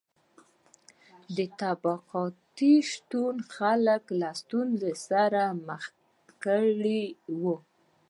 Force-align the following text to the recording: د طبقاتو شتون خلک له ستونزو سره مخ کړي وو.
د 1.35 1.37
طبقاتو 1.59 2.71
شتون 2.91 3.35
خلک 3.55 4.03
له 4.19 4.29
ستونزو 4.41 4.91
سره 5.07 5.41
مخ 5.67 5.83
کړي 6.43 7.03
وو. 7.41 7.55